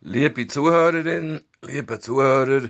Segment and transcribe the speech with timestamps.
[0.00, 2.68] Liebe Zuhörerin, liebe Zuhörer,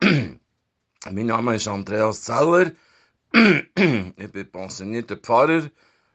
[0.02, 2.72] mein Name ist Andreas Zeller.
[3.32, 5.70] ich bin pensionierter Pfarrer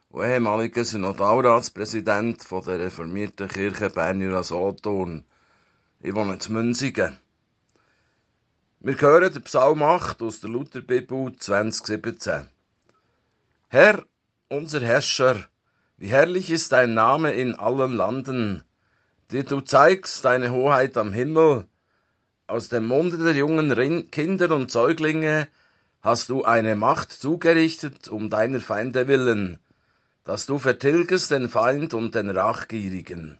[0.09, 5.25] und ehemaliger Synodalratspräsident der reformierten Kirche Bern-Jura-Solothurn.
[6.01, 7.17] Ich wohne in Münzigen.
[8.79, 12.47] Wir hören den Psalm 8 aus der Lutherbibel 2017.
[13.69, 14.05] Herr,
[14.49, 15.49] unser Herrscher,
[15.97, 18.63] wie herrlich ist dein Name in allen Landen,
[19.31, 21.65] dir du zeigst deine Hoheit am Himmel.
[22.47, 25.47] Aus dem Munde der jungen Kinder und Säuglinge
[26.01, 29.59] hast du eine Macht zugerichtet um deiner Feinde willen,
[30.23, 33.37] dass du vertilgest den Feind und den Rachgierigen.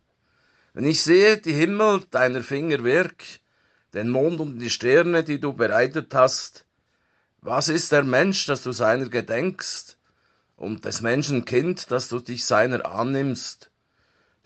[0.74, 3.24] Wenn ich sehe die Himmel deiner Finger Werk,
[3.94, 6.66] den Mond und die Sterne, die du bereitet hast,
[7.42, 9.98] was ist der Mensch, dass du seiner gedenkst?
[10.58, 13.70] und des Menschen Kind, dass du dich seiner annimmst.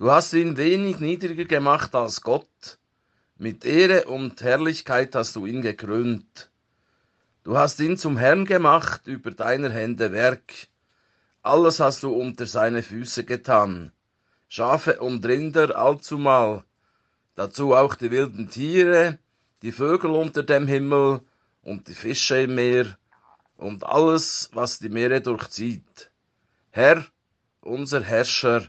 [0.01, 2.79] Du hast ihn wenig niedriger gemacht als Gott,
[3.37, 6.49] mit Ehre und Herrlichkeit hast du ihn gekrönt.
[7.43, 10.53] Du hast ihn zum Herrn gemacht über deiner Hände Werk,
[11.43, 13.91] alles hast du unter seine Füße getan,
[14.49, 16.63] Schafe und Rinder allzumal,
[17.35, 19.19] dazu auch die wilden Tiere,
[19.61, 21.21] die Vögel unter dem Himmel
[21.61, 22.97] und die Fische im Meer,
[23.55, 26.09] und alles, was die Meere durchzieht.
[26.71, 27.05] Herr,
[27.59, 28.67] unser Herrscher,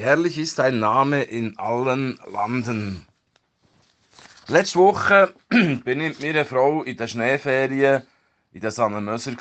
[0.00, 3.06] herrlich ist dein Name in allen Landen.
[4.48, 8.02] Letzte Woche bin ich mit meiner Frau in der Schneeferien
[8.52, 9.36] in der Sanne Möser.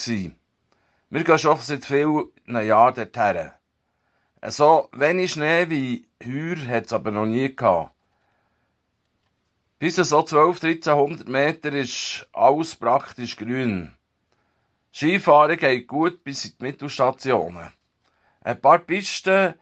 [1.09, 3.51] Wir gehen schon seit vielen Jahren dorthin.
[4.47, 7.93] So wenig Schnee wie heuer hat es aber noch nie gehabt.
[9.79, 13.93] Bis so 12, 1300 Meter ist alles praktisch grün.
[14.93, 17.71] Skifahren geht gut bis in die Mittelstationen.
[18.41, 19.55] Ein paar Pisten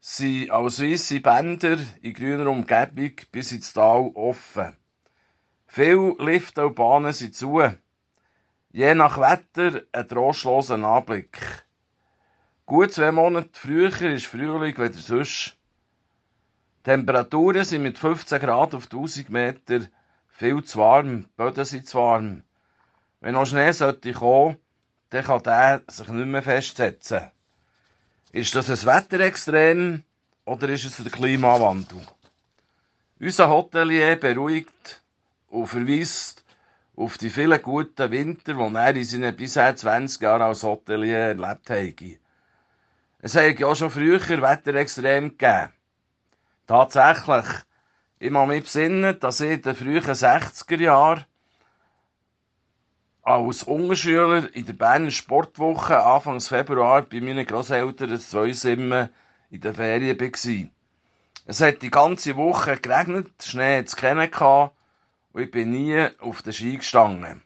[0.00, 4.76] sind als weisse Bänder in grüner Umgebung bis ins Tal offen.
[5.66, 7.62] Viele Lifte und Bahnen sind zu.
[8.72, 11.38] Je nach Wetter ein trostloser Anblick.
[12.64, 15.56] Gut zwei Monate früher ist Frühling wieder sonst.
[16.82, 19.80] Temperaturen sind mit 15 Grad auf 1000 Meter
[20.28, 22.42] viel zu warm, die Böden sind zu warm.
[23.20, 24.56] Wenn noch Schnee sollte kommen,
[25.10, 27.30] dann kann der sich nicht mehr festsetzen.
[28.32, 30.04] Ist das ein Wetterextrem
[30.44, 32.00] oder ist es der Klimawandel?
[33.18, 35.02] Unser Hotelier beruhigt
[35.48, 36.44] und verweist
[36.94, 41.70] auf die vielen guten Winter, die er in seinen bisher 20 Jahren als Hotelier erlebt
[41.70, 42.20] hat.
[43.18, 45.72] Es hat ja schon früher Wetterextrem gegeben.
[46.68, 47.46] Tatsächlich,
[48.20, 51.24] ich muss mich besinnen, dass ich in den frühen 60er Jahren
[53.34, 59.08] als Unterschüler in der Berner Sportwoche Anfang Februar bei meinen Großeltern in Zweisimmen
[59.50, 60.70] in der Ferien war.
[61.46, 64.30] Es hat die ganze Woche geregnet, Schnee es kennen
[65.32, 67.42] und ich bin nie auf den Ski gestanden.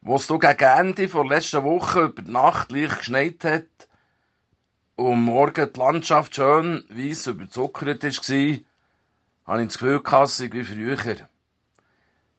[0.00, 3.88] Wo es gegen Ende vor letzter Woche über die Nacht leicht geschneit hat
[4.96, 8.10] und Morgen die Landschaft schön weiss überzuckert war,
[9.46, 11.28] hatte ich das Gefühl, es wie früher.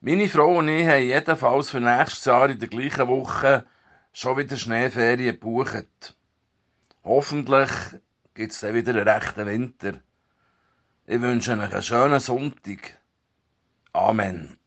[0.05, 3.65] Meine Frau und ich haben jedenfalls für nächstes Jahr in der gleichen Woche
[4.11, 6.17] schon wieder Schneeferien gebucht.
[7.05, 7.69] Hoffentlich
[8.33, 10.01] gibt es dann wieder einen rechten Winter.
[11.05, 12.99] Ich wünsche euch einen schönen Sonntag.
[13.93, 14.57] Amen.